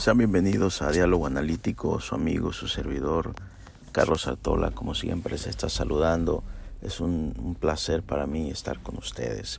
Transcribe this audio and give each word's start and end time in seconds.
Sean 0.00 0.16
bienvenidos 0.16 0.80
a 0.80 0.90
Diálogo 0.92 1.26
Analítico, 1.26 2.00
su 2.00 2.14
amigo, 2.14 2.54
su 2.54 2.68
servidor, 2.68 3.34
Carlos 3.92 4.26
Artola, 4.26 4.70
como 4.70 4.94
siempre 4.94 5.36
se 5.36 5.50
está 5.50 5.68
saludando. 5.68 6.42
Es 6.80 7.00
un, 7.00 7.54
placer 7.60 8.02
para 8.02 8.26
mí 8.26 8.48
estar 8.48 8.80
con 8.80 8.96
ustedes. 8.96 9.58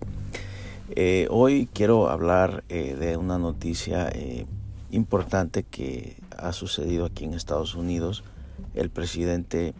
Eh, 0.95 1.27
hoy 1.29 1.69
quiero 1.71 2.09
hablar 2.09 2.63
eh, 2.69 2.95
de 2.95 3.17
una 3.17 3.37
noticia 3.37 4.09
eh, 4.09 4.47
importante 4.89 5.61
que 5.61 6.17
ha 6.35 6.53
sucedido 6.53 7.05
aquí 7.05 7.25
en 7.25 7.35
Estados 7.35 7.75
Unidos. 7.75 8.23
El 8.73 8.89
presidente 8.89 9.75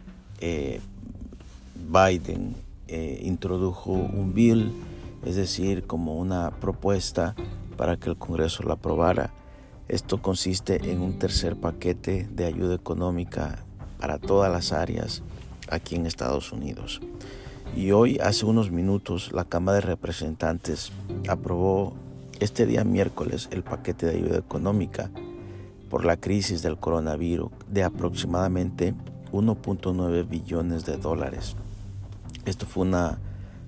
Biden 1.74 2.54
introdujo 2.86 3.90
un 3.90 4.32
bill, 4.32 4.72
es 5.24 5.34
decir, 5.34 5.88
como 5.88 6.14
una 6.14 6.52
propuesta 6.52 7.34
para 7.76 7.96
que 7.96 8.10
el 8.10 8.16
Congreso 8.16 8.62
la 8.62 8.74
aprobara 8.74 9.32
esto 9.88 10.22
consiste 10.22 10.90
en 10.90 11.00
un 11.00 11.18
tercer 11.18 11.56
paquete 11.56 12.28
de 12.30 12.46
ayuda 12.46 12.74
económica 12.74 13.64
para 13.98 14.18
todas 14.18 14.50
las 14.50 14.72
áreas 14.72 15.22
aquí 15.70 15.96
en 15.96 16.06
Estados 16.06 16.52
Unidos. 16.52 17.00
Y 17.74 17.92
hoy, 17.92 18.18
hace 18.18 18.44
unos 18.44 18.70
minutos, 18.70 19.32
la 19.32 19.44
Cámara 19.44 19.76
de 19.76 19.82
Representantes 19.82 20.92
aprobó 21.28 21.94
este 22.40 22.66
día 22.66 22.84
miércoles 22.84 23.48
el 23.50 23.62
paquete 23.62 24.06
de 24.06 24.16
ayuda 24.16 24.38
económica 24.38 25.10
por 25.88 26.04
la 26.04 26.16
crisis 26.16 26.62
del 26.62 26.78
coronavirus 26.78 27.50
de 27.70 27.84
aproximadamente 27.84 28.94
1.9 29.32 30.28
billones 30.28 30.84
de 30.84 30.96
dólares. 30.96 31.56
Esto 32.44 32.66
fue 32.66 32.82
una 32.82 33.18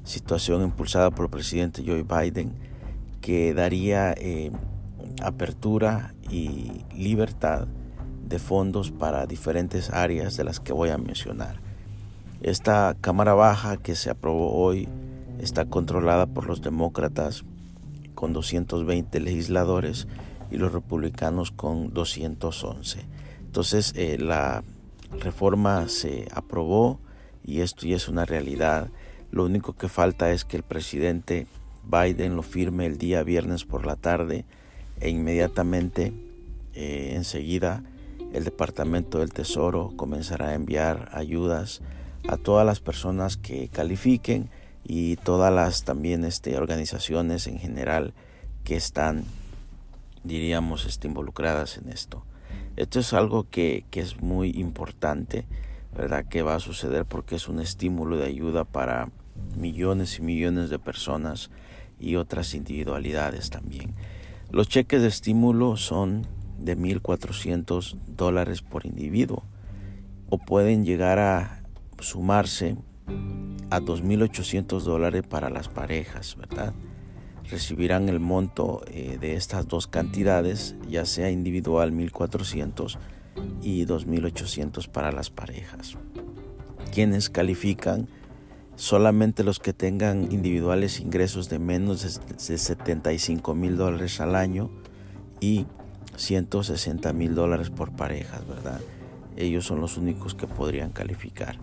situación 0.05 0.63
impulsada 0.63 1.11
por 1.11 1.27
el 1.27 1.31
presidente 1.31 1.83
Joe 1.87 2.03
Biden 2.03 2.53
que 3.21 3.55
daría 3.55 4.13
eh, 4.19 4.51
apertura 5.23 6.15
y 6.31 6.85
libertad 6.95 7.67
de 8.27 8.39
fondos 8.39 8.91
para 8.91 9.27
diferentes 9.27 9.91
áreas 9.91 10.37
de 10.37 10.45
las 10.45 10.61
que 10.61 10.73
voy 10.73 10.91
a 10.91 10.99
mencionar. 10.99 11.61
Esta 12.41 12.97
Cámara 13.01 13.35
Baja 13.35 13.77
que 13.77 13.95
se 13.95 14.11
aprobó 14.11 14.53
hoy 14.53 14.89
está 15.39 15.67
controlada 15.67 16.27
por 16.27 16.47
los 16.47 16.63
demócratas 16.63 17.45
con 18.15 18.33
220 18.33 19.21
legisladores 19.21 20.07
y 20.51 20.57
los 20.57 20.73
republicanos 20.73 21.51
con 21.51 21.93
211. 21.93 23.01
Entonces 23.47 23.93
eh, 23.97 24.19
la 24.19 24.63
reforma 25.21 25.89
se 25.89 26.29
aprobó 26.35 26.99
y 27.45 27.61
esto 27.61 27.87
ya 27.87 27.97
es 27.97 28.09
una 28.09 28.25
realidad. 28.25 28.91
Lo 29.31 29.45
único 29.45 29.75
que 29.75 29.89
falta 29.89 30.31
es 30.31 30.45
que 30.45 30.57
el 30.57 30.63
presidente 30.63 31.47
Biden 31.85 32.37
lo 32.37 32.43
firme 32.43 32.87
el 32.87 32.99
día 32.99 33.23
viernes 33.23 33.65
por 33.65 33.87
la 33.87 33.97
tarde 33.97 34.45
e 35.01 35.09
inmediatamente 35.09 36.13
eh, 36.75 37.13
enseguida 37.15 37.83
el 38.33 38.45
Departamento 38.45 39.19
del 39.19 39.33
Tesoro 39.33 39.93
comenzará 39.97 40.49
a 40.49 40.55
enviar 40.55 41.09
ayudas 41.13 41.83
a 42.27 42.37
todas 42.37 42.67
las 42.67 42.81
personas 42.81 43.37
que 43.37 43.69
califiquen 43.69 44.51
y 44.83 45.17
todas 45.17 45.53
las 45.53 45.85
también 45.85 46.25
este, 46.25 46.57
organizaciones 46.57 47.47
en 47.47 47.59
general 47.59 48.13
que 48.65 48.77
están, 48.77 49.25
diríamos, 50.25 50.85
este, 50.85 51.07
involucradas 51.07 51.79
en 51.79 51.91
esto. 51.91 52.25
Esto 52.77 52.99
es 52.99 53.13
algo 53.13 53.49
que, 53.49 53.85
que 53.91 54.01
es 54.01 54.21
muy 54.21 54.51
importante, 54.51 55.47
¿verdad? 55.97 56.27
Que 56.27 56.43
va 56.43 56.57
a 56.57 56.61
suceder 56.61 57.05
porque 57.05 57.37
es 57.37 57.49
un 57.49 57.61
estímulo 57.61 58.17
de 58.17 58.27
ayuda 58.27 58.65
para 58.65 59.11
millones 59.57 60.19
y 60.19 60.23
millones 60.23 60.71
de 60.71 60.79
personas 60.79 61.51
y 62.01 62.17
otras 62.17 62.55
individualidades 62.55 63.51
también. 63.51 63.95
Los 64.55 64.69
cheques 64.69 65.03
de 65.03 65.09
estímulo 65.09 65.77
son 65.77 66.29
de 66.61 66.79
1.400 66.79 67.97
dólares 68.07 68.63
por 68.63 68.87
individuo 68.87 69.43
o 70.31 70.39
pueden 70.39 70.85
llegar 70.85 71.19
a 71.19 71.65
sumarse 71.99 72.77
a 73.71 73.81
2.800 73.81 74.83
dólares 74.83 75.25
para 75.29 75.51
las 75.51 75.69
parejas, 75.69 76.37
¿verdad? 76.37 76.73
Recibirán 77.51 78.09
el 78.09 78.21
monto 78.21 78.85
eh, 78.87 79.19
de 79.21 79.35
estas 79.35 79.67
dos 79.67 79.89
cantidades, 79.89 80.77
ya 80.89 81.05
sea 81.05 81.33
individual 81.33 81.91
1.400 81.91 82.97
y 83.61 83.85
2.800 83.85 84.89
para 84.89 85.11
las 85.11 85.31
parejas. 85.31 85.97
Quienes 86.93 87.29
califican 87.29 88.07
solamente 88.77 89.45
los 89.45 89.59
que 89.59 89.73
tengan 89.73 90.33
individuales 90.33 91.01
ingresos 91.01 91.49
de 91.49 91.59
menos 91.59 92.21
de 92.49 92.59
75 92.59 93.55
mil 93.55 93.77
dólares 93.77 94.21
al 94.21 94.35
año 94.35 94.71
y 95.41 95.67
160 96.17 97.13
mil 97.13 97.35
dólares 97.35 97.71
por 97.71 97.93
parejas, 97.93 98.47
¿verdad? 98.47 98.81
Ellos 99.37 99.65
son 99.65 99.81
los 99.81 99.97
únicos 99.97 100.35
que 100.35 100.47
podrían 100.47 100.91
calificar. 100.91 101.59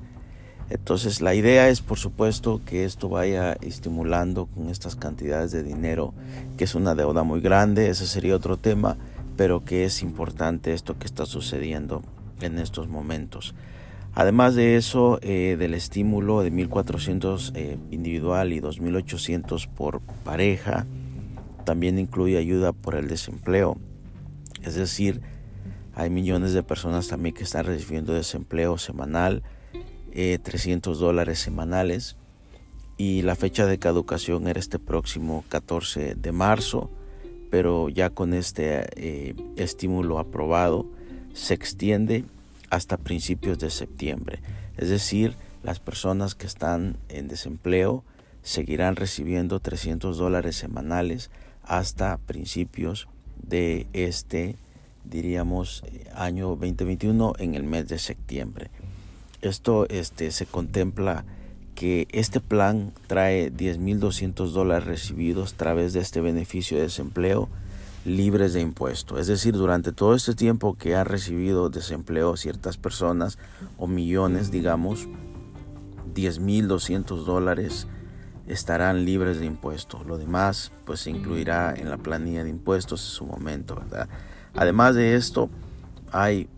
Entonces 0.69 1.21
la 1.21 1.35
idea 1.35 1.67
es 1.67 1.81
por 1.81 1.97
supuesto 1.97 2.61
que 2.65 2.85
esto 2.85 3.09
vaya 3.09 3.53
estimulando 3.61 4.45
con 4.45 4.69
estas 4.69 4.95
cantidades 4.95 5.51
de 5.51 5.63
dinero, 5.63 6.13
que 6.57 6.63
es 6.63 6.75
una 6.75 6.95
deuda 6.95 7.23
muy 7.23 7.41
grande, 7.41 7.89
ese 7.89 8.07
sería 8.07 8.35
otro 8.37 8.55
tema, 8.55 8.97
pero 9.35 9.65
que 9.65 9.83
es 9.83 10.01
importante 10.01 10.73
esto 10.73 10.97
que 10.97 11.07
está 11.07 11.25
sucediendo 11.25 12.03
en 12.39 12.57
estos 12.57 12.87
momentos. 12.87 13.53
Además 14.13 14.55
de 14.55 14.75
eso, 14.75 15.19
eh, 15.21 15.55
del 15.57 15.73
estímulo 15.73 16.41
de 16.41 16.51
1.400 16.51 17.53
eh, 17.55 17.77
individual 17.91 18.51
y 18.51 18.59
2.800 18.59 19.67
por 19.69 20.01
pareja, 20.25 20.85
también 21.63 21.97
incluye 21.97 22.37
ayuda 22.37 22.73
por 22.73 22.95
el 22.95 23.07
desempleo. 23.07 23.77
Es 24.63 24.75
decir, 24.75 25.21
hay 25.95 26.09
millones 26.09 26.53
de 26.53 26.61
personas 26.61 27.07
también 27.07 27.33
que 27.33 27.43
están 27.43 27.65
recibiendo 27.65 28.13
desempleo 28.13 28.77
semanal, 28.77 29.43
300 30.13 30.97
eh, 30.97 30.99
dólares 30.99 31.39
semanales. 31.39 32.17
Y 32.97 33.21
la 33.21 33.35
fecha 33.35 33.65
de 33.65 33.79
caducación 33.79 34.47
era 34.47 34.59
este 34.59 34.77
próximo 34.77 35.45
14 35.47 36.15
de 36.15 36.31
marzo, 36.33 36.91
pero 37.49 37.87
ya 37.89 38.09
con 38.09 38.33
este 38.33 39.35
estímulo 39.55 40.19
aprobado 40.19 40.85
se 41.33 41.53
extiende 41.53 42.25
hasta 42.71 42.97
principios 42.97 43.59
de 43.59 43.69
septiembre. 43.69 44.39
Es 44.77 44.89
decir, 44.89 45.35
las 45.61 45.79
personas 45.79 46.33
que 46.33 46.47
están 46.47 46.97
en 47.09 47.27
desempleo 47.27 48.03
seguirán 48.41 48.95
recibiendo 48.95 49.59
300 49.59 50.17
dólares 50.17 50.55
semanales 50.55 51.29
hasta 51.63 52.17
principios 52.17 53.07
de 53.43 53.85
este, 53.93 54.55
diríamos, 55.03 55.83
año 56.15 56.47
2021 56.47 57.33
en 57.37 57.53
el 57.53 57.63
mes 57.63 57.87
de 57.87 57.99
septiembre. 57.99 58.71
Esto 59.41 59.87
este, 59.89 60.31
se 60.31 60.45
contempla 60.45 61.25
que 61.75 62.07
este 62.11 62.39
plan 62.39 62.93
trae 63.07 63.51
10.200 63.51 64.51
dólares 64.51 64.87
recibidos 64.87 65.53
a 65.53 65.57
través 65.57 65.93
de 65.93 65.99
este 65.99 66.21
beneficio 66.21 66.77
de 66.77 66.83
desempleo 66.83 67.49
libres 68.05 68.53
de 68.53 68.61
impuesto. 68.61 69.17
Es 69.17 69.27
decir, 69.27 69.53
durante 69.53 69.91
todo 69.91 70.15
este 70.15 70.33
tiempo 70.33 70.75
que 70.75 70.95
ha 70.95 71.03
recibido 71.03 71.69
desempleo 71.69 72.35
ciertas 72.37 72.77
personas 72.77 73.37
o 73.77 73.87
millones, 73.87 74.51
digamos, 74.51 75.07
10.200 76.13 77.23
dólares 77.23 77.87
estarán 78.47 79.05
libres 79.05 79.39
de 79.39 79.45
impuesto. 79.45 80.03
Lo 80.03 80.17
demás 80.17 80.71
pues 80.85 81.01
se 81.01 81.11
incluirá 81.11 81.73
en 81.75 81.89
la 81.89 81.97
planilla 81.97 82.43
de 82.43 82.49
impuestos 82.49 83.01
en 83.03 83.11
su 83.11 83.25
momento, 83.25 83.75
¿verdad? 83.75 84.09
Además 84.55 84.95
de 84.95 85.15
esto, 85.15 85.49
hay, 86.11 86.49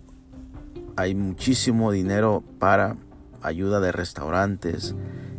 hay 0.96 1.14
muchísimo 1.14 1.92
dinero 1.92 2.44
para 2.58 2.98
ayuda 3.42 3.80
de 3.80 3.92
restaurantes, 3.92 4.96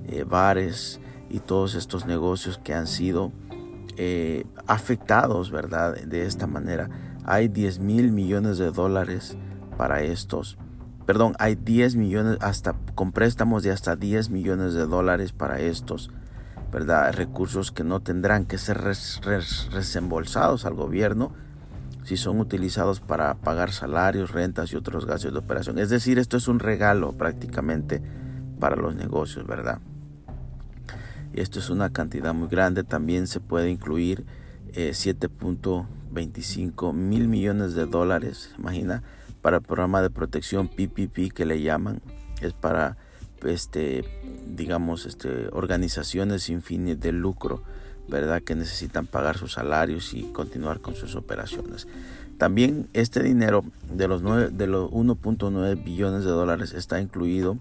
eh, 0.07 0.25
bares 0.25 1.01
y 1.31 1.41
todos 1.41 1.75
estos 1.75 2.07
negocios 2.07 2.59
que 2.59 2.75
han 2.75 2.87
sido 2.87 3.33
eh, 3.97 4.45
afectados, 4.67 5.51
¿verdad? 5.51 5.95
De 5.95 6.27
esta 6.27 6.47
manera. 6.47 6.89
Hay 7.25 7.49
10 7.49 7.79
mil 7.79 8.13
millones 8.13 8.59
de 8.59 8.71
dólares 8.71 9.37
para 9.77 10.03
estos. 10.03 10.59
Perdón, 11.07 11.35
hay 11.39 11.55
10 11.55 11.97
millones, 11.97 12.39
hasta 12.41 12.75
con 12.95 13.13
préstamos 13.13 13.63
de 13.63 13.71
hasta 13.71 13.97
10 13.97 14.31
millones 14.31 14.75
de 14.75 14.87
dólares 14.87 15.33
para 15.33 15.61
estos, 15.61 16.11
¿verdad? 16.73 17.13
Recursos 17.13 17.73
que 17.73 17.85
no 17.85 18.01
tendrán 18.01 18.47
que 18.47 18.59
ser 18.59 18.81
resembolsados 18.81 20.65
al 20.65 20.75
gobierno 20.75 21.33
si 22.05 22.19
son 22.19 22.39
utilizados 22.39 23.01
para 23.01 23.35
pagar 23.35 23.73
salarios, 23.73 24.31
rentas 24.31 24.73
y 24.73 24.77
otros 24.77 25.07
gastos 25.07 25.33
de 25.33 25.39
operación. 25.39 25.79
Es 25.79 25.89
decir, 25.89 26.19
esto 26.19 26.37
es 26.37 26.49
un 26.49 26.59
regalo 26.59 27.13
prácticamente 27.13 28.03
para 28.61 28.77
los 28.77 28.95
negocios, 28.95 29.47
¿verdad? 29.47 29.81
Esto 31.41 31.59
es 31.59 31.71
una 31.71 31.91
cantidad 31.93 32.35
muy 32.35 32.49
grande, 32.49 32.85
también 32.85 33.27
se 33.27 33.41
puede 33.41 33.71
incluir 33.71 34.25
7.25 34.73 36.91
eh, 36.91 36.93
mil 36.93 37.29
millones 37.29 37.75
de 37.75 37.87
dólares, 37.87 38.51
imagina, 38.59 39.03
para 39.43 39.59
el 39.59 39.63
programa 39.63 40.03
de 40.03 40.11
protección 40.11 40.69
PPP 40.69 41.33
que 41.33 41.45
le 41.45 41.63
llaman, 41.63 42.03
es 42.41 42.53
para 42.53 42.97
este 43.45 44.05
digamos 44.47 45.05
este 45.05 45.49
organizaciones 45.53 46.45
sin 46.45 46.63
fines 46.63 46.99
de 46.99 47.13
lucro 47.13 47.63
verdad 48.09 48.43
que 48.43 48.55
necesitan 48.55 49.07
pagar 49.07 49.39
sus 49.39 49.53
salarios 49.53 50.15
y 50.15 50.25
continuar 50.25 50.81
con 50.81 50.95
sus 50.95 51.15
operaciones. 51.15 51.87
También 52.39 52.89
este 52.93 53.23
dinero 53.23 53.65
de 53.93 54.09
los, 54.09 54.23
de 54.23 54.67
los 54.67 54.91
1.9 54.91 55.85
billones 55.85 56.25
de 56.25 56.31
dólares 56.31 56.73
está 56.73 57.01
incluido 57.01 57.59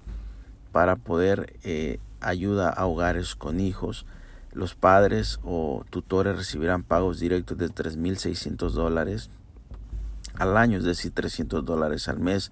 para 0.71 0.95
poder 0.95 1.53
eh, 1.63 1.99
ayuda 2.23 2.69
a 2.69 2.85
hogares 2.85 3.35
con 3.35 3.59
hijos. 3.59 4.05
Los 4.51 4.75
padres 4.75 5.39
o 5.43 5.83
tutores 5.89 6.35
recibirán 6.35 6.83
pagos 6.83 7.19
directos 7.19 7.57
de 7.57 7.69
3.600 7.69 8.71
dólares 8.71 9.29
al 10.35 10.57
año, 10.57 10.77
es 10.77 10.83
decir, 10.83 11.11
300 11.11 11.65
dólares 11.65 12.07
al 12.07 12.19
mes. 12.19 12.51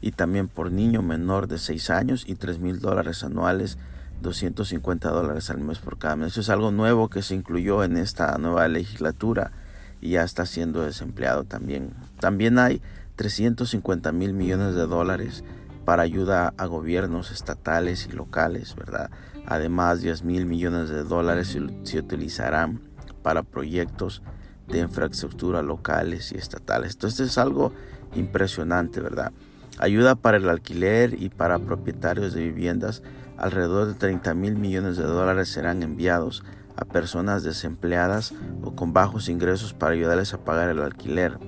Y 0.00 0.12
también 0.12 0.48
por 0.48 0.70
niño 0.70 1.02
menor 1.02 1.48
de 1.48 1.58
6 1.58 1.90
años 1.90 2.24
y 2.26 2.36
3.000 2.36 2.78
dólares 2.78 3.24
anuales 3.24 3.78
250 4.22 5.10
dólares 5.10 5.50
al 5.50 5.58
mes 5.58 5.78
por 5.78 5.98
cada 5.98 6.16
mes. 6.16 6.32
Eso 6.32 6.40
es 6.40 6.50
algo 6.50 6.70
nuevo 6.70 7.08
que 7.08 7.22
se 7.22 7.34
incluyó 7.34 7.84
en 7.84 7.96
esta 7.96 8.36
nueva 8.38 8.66
legislatura 8.68 9.52
y 10.00 10.10
ya 10.10 10.22
está 10.22 10.46
siendo 10.46 10.82
desempleado 10.82 11.44
también. 11.44 11.92
También 12.20 12.58
hay 12.58 12.80
350 13.16 14.12
mil 14.12 14.32
millones 14.32 14.74
de 14.74 14.86
dólares 14.86 15.44
para 15.84 16.02
ayuda 16.02 16.54
a 16.56 16.66
gobiernos 16.66 17.30
estatales 17.30 18.08
y 18.10 18.12
locales, 18.12 18.74
¿verdad? 18.74 19.10
Además, 19.46 20.00
10 20.00 20.24
mil 20.24 20.46
millones 20.46 20.88
de 20.88 21.02
dólares 21.02 21.56
se, 21.84 21.98
utilizarán 21.98 22.80
para 23.22 23.42
proyectos 23.42 24.22
de 24.68 24.78
infraestructura 24.78 25.62
locales 25.62 26.32
y 26.32 26.36
estatales. 26.36 26.94
Entonces 26.94 27.28
es 27.28 27.38
algo 27.38 27.72
impresionante, 28.14 29.00
¿verdad? 29.00 29.32
Ayuda 29.78 30.14
para 30.14 30.38
el 30.38 30.48
alquiler 30.48 31.20
y 31.20 31.28
para 31.28 31.58
propietarios 31.58 32.32
de 32.32 32.42
viviendas 32.42 33.02
alrededor 33.36 33.88
de 33.88 33.94
30 33.94 34.34
mil 34.34 34.54
millones 34.54 34.96
de 34.96 35.04
dólares 35.04 35.48
serán 35.48 35.82
enviados 35.82 36.44
a 36.76 36.84
personas 36.84 37.42
desempleadas 37.42 38.32
o 38.62 38.74
con 38.74 38.92
bajos 38.92 39.28
ingresos 39.28 39.74
para 39.74 39.92
ayudarles 39.92 40.32
a 40.34 40.38
pagar 40.38 40.70
el 40.70 40.80
alquiler. 40.80 41.38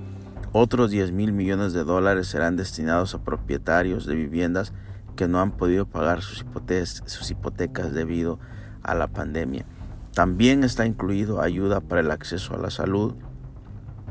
Otros 0.59 0.89
10 0.89 1.11
mil 1.11 1.33
millones 1.33 1.73
de 1.73 1.83
dólares 1.83 2.25
serán 2.29 2.55
destinados 2.55 3.13
a 3.13 3.23
propietarios 3.23 4.07
de 4.07 4.15
viviendas 4.15 4.73
que 5.15 5.27
no 5.27 5.39
han 5.39 5.51
podido 5.51 5.85
pagar 5.85 6.23
sus 6.23 7.29
hipotecas, 7.29 7.93
debido 7.93 8.39
a 8.81 8.95
la 8.95 9.05
pandemia. 9.05 9.67
También 10.15 10.63
está 10.63 10.87
incluido 10.87 11.43
ayuda 11.43 11.79
para 11.79 12.01
el 12.01 12.09
acceso 12.09 12.55
a 12.55 12.57
la 12.57 12.71
salud, 12.71 13.13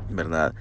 ¿verdad? 0.09 0.53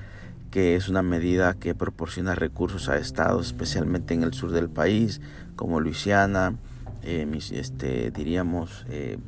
Que 0.50 0.74
es 0.74 0.88
una 0.88 1.02
medida 1.02 1.54
que 1.54 1.76
proporciona 1.76 2.34
recursos 2.34 2.88
a 2.88 2.96
estados, 2.96 3.46
especialmente 3.46 4.12
en 4.12 4.24
el 4.24 4.34
sur 4.34 4.50
del 4.50 4.68
país, 4.68 5.20
como 5.54 5.78
Luisiana, 5.78 6.56
eh, 7.04 7.30
este, 7.52 8.10
diríamos, 8.10 8.84
eh, 8.88 9.18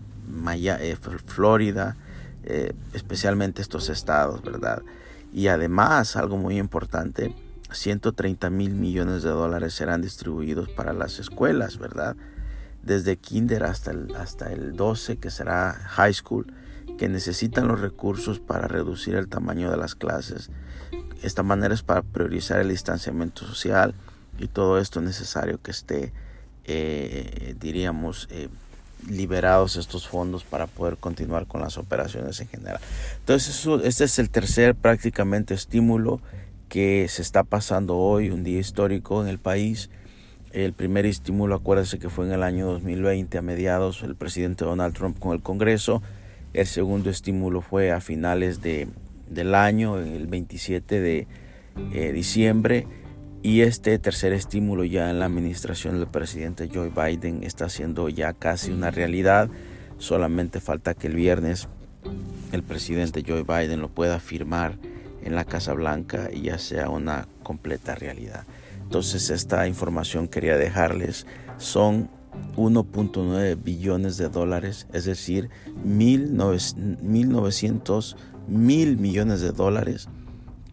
eh, 0.56 0.96
Florida, 1.24 1.96
especialmente 2.94 3.62
estos 3.62 3.88
estados, 3.90 4.42
¿verdad? 4.42 4.82
Y 5.32 5.48
además, 5.48 6.16
algo 6.16 6.36
muy 6.36 6.58
importante, 6.58 7.34
130 7.70 8.50
mil 8.50 8.72
millones 8.74 9.22
de 9.22 9.30
dólares 9.30 9.74
serán 9.74 10.02
distribuidos 10.02 10.68
para 10.70 10.92
las 10.92 11.18
escuelas, 11.18 11.78
¿verdad? 11.78 12.16
Desde 12.82 13.16
kinder 13.16 13.64
hasta 13.64 13.90
el, 13.90 14.14
hasta 14.16 14.52
el 14.52 14.76
12, 14.76 15.18
que 15.18 15.30
será 15.30 15.72
high 15.72 16.14
school, 16.14 16.52
que 16.96 17.08
necesitan 17.08 17.68
los 17.68 17.80
recursos 17.80 18.40
para 18.40 18.66
reducir 18.66 19.14
el 19.14 19.28
tamaño 19.28 19.70
de 19.70 19.76
las 19.76 19.94
clases. 19.94 20.50
Esta 21.22 21.42
manera 21.42 21.74
es 21.74 21.82
para 21.82 22.02
priorizar 22.02 22.60
el 22.60 22.68
distanciamiento 22.68 23.44
social 23.44 23.94
y 24.38 24.48
todo 24.48 24.78
esto 24.78 25.00
es 25.00 25.06
necesario 25.06 25.60
que 25.60 25.70
esté 25.70 26.12
eh, 26.70 27.54
diríamos, 27.58 28.28
eh, 28.30 28.48
liberados 29.08 29.76
estos 29.76 30.08
fondos 30.08 30.44
para 30.44 30.66
poder 30.66 30.96
continuar 30.96 31.46
con 31.46 31.60
las 31.60 31.78
operaciones 31.78 32.40
en 32.40 32.48
general. 32.48 32.80
Entonces, 33.20 33.66
este 33.84 34.04
es 34.04 34.18
el 34.18 34.30
tercer 34.30 34.74
prácticamente 34.74 35.54
estímulo 35.54 36.20
que 36.68 37.06
se 37.08 37.22
está 37.22 37.44
pasando 37.44 37.96
hoy, 37.96 38.30
un 38.30 38.44
día 38.44 38.58
histórico 38.58 39.22
en 39.22 39.28
el 39.28 39.38
país. 39.38 39.90
El 40.52 40.72
primer 40.72 41.06
estímulo, 41.06 41.54
acuérdense 41.54 41.98
que 41.98 42.08
fue 42.08 42.26
en 42.26 42.32
el 42.32 42.42
año 42.42 42.66
2020, 42.66 43.38
a 43.38 43.42
mediados, 43.42 44.02
el 44.02 44.16
presidente 44.16 44.64
Donald 44.64 44.94
Trump 44.94 45.18
con 45.18 45.32
el 45.32 45.42
Congreso. 45.42 46.02
El 46.54 46.66
segundo 46.66 47.10
estímulo 47.10 47.60
fue 47.60 47.92
a 47.92 48.00
finales 48.00 48.62
de, 48.62 48.88
del 49.28 49.54
año, 49.54 49.98
el 49.98 50.26
27 50.26 51.00
de 51.00 51.26
eh, 51.92 52.12
diciembre 52.12 52.86
y 53.42 53.62
este 53.62 53.98
tercer 53.98 54.32
estímulo 54.32 54.84
ya 54.84 55.10
en 55.10 55.20
la 55.20 55.26
administración 55.26 55.98
del 55.98 56.08
presidente 56.08 56.68
Joe 56.72 56.90
Biden 56.90 57.44
está 57.44 57.68
siendo 57.68 58.08
ya 58.08 58.32
casi 58.32 58.70
una 58.70 58.90
realidad. 58.90 59.48
Solamente 59.98 60.60
falta 60.60 60.94
que 60.94 61.06
el 61.06 61.14
viernes 61.14 61.68
el 62.52 62.62
presidente 62.62 63.24
Joe 63.26 63.42
Biden 63.42 63.80
lo 63.80 63.88
pueda 63.88 64.20
firmar 64.20 64.78
en 65.22 65.34
la 65.34 65.44
Casa 65.44 65.72
Blanca 65.74 66.30
y 66.32 66.42
ya 66.42 66.58
sea 66.58 66.88
una 66.88 67.26
completa 67.42 67.94
realidad. 67.94 68.44
Entonces 68.82 69.28
esta 69.30 69.66
información 69.68 70.28
quería 70.28 70.56
dejarles. 70.56 71.26
Son 71.58 72.08
1.9 72.56 73.62
billones 73.62 74.16
de 74.16 74.28
dólares, 74.28 74.86
es 74.92 75.04
decir, 75.04 75.50
1.900 75.84 78.16
mil 78.46 78.96
millones 78.96 79.40
de 79.42 79.52
dólares 79.52 80.08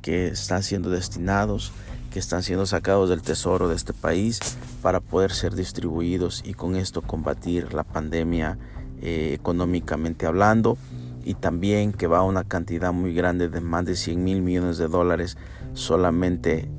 que 0.02 0.28
están 0.28 0.64
siendo 0.64 0.90
destinados 0.90 1.74
que 2.16 2.20
están 2.20 2.44
siendo 2.44 2.66
sacados 2.66 3.10
del 3.10 3.22
tesoro 3.22 3.68
de 3.68 3.76
este 3.76 3.92
país 3.92 4.40
para 4.82 5.02
poder 5.02 5.34
ser 5.34 5.54
distribuidos 5.54 6.44
y 6.46 6.54
con 6.54 6.78
esto 6.78 7.02
combatir 7.02 7.74
la 7.74 7.84
pandemia 7.84 8.58
eh, 9.02 9.34
económicamente 9.34 10.26
hablando 10.26 10.78
y 11.26 11.34
también 11.34 11.92
que 11.92 12.08
va 12.08 12.20
a 12.20 12.24
una 12.24 12.46
cantidad 12.46 12.94
muy 12.94 13.14
grande 13.14 13.50
de 13.50 13.60
más 13.60 13.84
de 13.84 13.98
100 13.98 14.24
mil 14.24 14.42
millones 14.42 14.78
de 14.78 14.88
dólares 14.88 15.36
solamente 15.74 16.70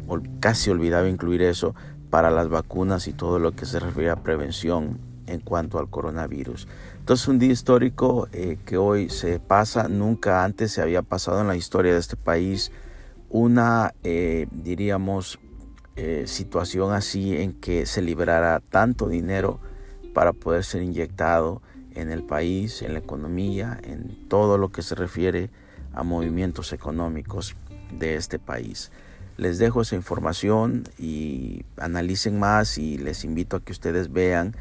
casi 0.41 0.71
olvidaba 0.71 1.06
incluir 1.06 1.43
eso 1.43 1.75
para 2.09 2.31
las 2.31 2.49
vacunas 2.49 3.06
y 3.06 3.12
todo 3.12 3.39
lo 3.39 3.53
que 3.53 3.67
se 3.67 3.79
refiere 3.79 4.09
a 4.09 4.23
prevención 4.23 4.99
en 5.27 5.41
cuanto 5.41 5.79
al 5.79 5.91
coronavirus. 5.91 6.67
Entonces 6.99 7.29
un 7.29 7.39
día 7.39 7.53
histórico 7.53 8.27
eh, 8.32 8.56
que 8.65 8.79
hoy 8.79 9.11
se 9.11 9.39
pasa, 9.39 9.89
nunca 9.89 10.44
antes 10.44 10.73
se 10.73 10.81
había 10.81 11.03
pasado 11.03 11.43
en 11.43 11.47
la 11.47 11.56
historia 11.56 11.93
de 11.93 12.00
este 12.00 12.17
país 12.17 12.73
una, 13.28 13.94
eh, 14.05 14.46
diríamos, 14.50 15.38
eh, 15.96 16.25
situación 16.26 16.93
así 16.93 17.37
en 17.37 17.52
que 17.55 17.87
se 17.87 18.02
liberara 18.02 18.61
tanto 18.61 19.08
dinero 19.08 19.61
para 20.12 20.32
poder 20.32 20.64
ser 20.64 20.82
inyectado 20.82 21.62
en 21.94 22.11
el 22.11 22.23
país, 22.23 22.82
en 22.82 22.93
la 22.93 22.99
economía, 22.99 23.78
en 23.82 24.28
todo 24.28 24.58
lo 24.58 24.70
que 24.70 24.82
se 24.82 24.94
refiere 24.94 25.50
a 25.94 26.02
movimientos 26.02 26.73
económicos 26.73 27.56
de 27.98 28.17
este 28.17 28.39
país. 28.39 28.93
Les 29.39 29.58
dejo 29.58 29.82
esa 29.82 29.96
información 29.96 30.84
y 30.98 31.65
analicen 31.79 32.39
más 32.39 32.79
y 32.79 32.98
les 32.98 33.24
invito 33.24 33.56
a 33.56 33.60
que 33.60 33.72
ustedes 33.72 34.12
vean 34.12 34.55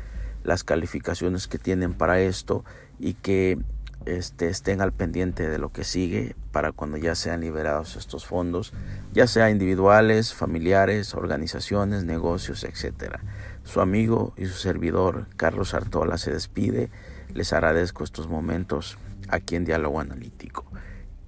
las 0.44 0.64
calificaciones 0.64 1.48
que 1.48 1.58
tienen 1.58 1.94
para 1.94 2.22
esto 2.22 2.64
y 3.00 3.14
que 3.14 3.58
este, 4.06 4.48
estén 4.50 4.82
al 4.82 4.92
pendiente 4.92 5.50
de 5.50 5.58
lo 5.58 5.72
que 5.72 5.84
sigue 5.84 6.36
para 6.52 6.72
cuando 6.72 6.98
ya 6.98 7.16
sean 7.16 7.42
liberados 7.42 7.96
estos 7.96 8.26
fondos, 8.26 8.74
ya 9.14 9.28
sea 9.28 9.50
individuales, 9.50 10.34
familiares, 10.34 11.16
organizaciones, 11.16 12.06
negocios, 12.06 12.64
etc. 12.64 13.18
Su 13.64 13.82
amigo 13.82 14.34
y 14.38 14.46
su 14.46 14.54
servidor 14.54 15.28
Carlos 15.38 15.74
Artola 15.74 16.18
se 16.18 16.32
despide. 16.32 16.90
Les 17.34 17.52
agradezco 17.54 18.04
estos 18.04 18.28
momentos 18.28 18.98
aquí 19.30 19.56
en 19.56 19.66
Diálogo 19.66 20.00
Analítico. 20.00 20.66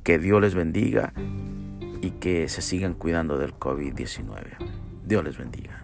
Que 0.03 0.19
Dios 0.19 0.41
les 0.41 0.55
bendiga 0.55 1.13
y 2.01 2.11
que 2.11 2.47
se 2.47 2.61
sigan 2.61 2.93
cuidando 2.93 3.37
del 3.37 3.53
COVID-19. 3.53 4.55
Dios 5.05 5.23
les 5.23 5.37
bendiga. 5.37 5.83